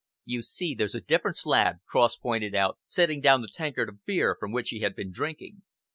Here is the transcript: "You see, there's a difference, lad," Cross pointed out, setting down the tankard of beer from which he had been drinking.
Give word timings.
"You 0.25 0.41
see, 0.41 0.73
there's 0.73 0.95
a 0.95 0.99
difference, 0.99 1.45
lad," 1.45 1.81
Cross 1.87 2.17
pointed 2.17 2.55
out, 2.55 2.79
setting 2.87 3.21
down 3.21 3.41
the 3.41 3.47
tankard 3.47 3.87
of 3.87 4.03
beer 4.03 4.35
from 4.39 4.51
which 4.51 4.71
he 4.71 4.79
had 4.79 4.95
been 4.95 5.11
drinking. 5.11 5.61